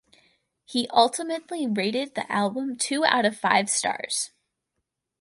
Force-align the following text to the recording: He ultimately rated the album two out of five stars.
He 0.65 0.87
ultimately 0.87 1.67
rated 1.67 2.15
the 2.15 2.25
album 2.31 2.75
two 2.75 3.05
out 3.05 3.23
of 3.23 3.37
five 3.37 3.69
stars. 3.69 4.31